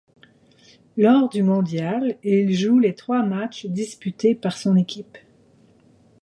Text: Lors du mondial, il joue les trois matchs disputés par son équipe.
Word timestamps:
Lors 0.97 1.29
du 1.29 1.43
mondial, 1.43 2.17
il 2.23 2.55
joue 2.55 2.79
les 2.79 2.95
trois 2.95 3.21
matchs 3.21 3.67
disputés 3.67 4.33
par 4.33 4.57
son 4.57 4.75
équipe. 4.75 5.19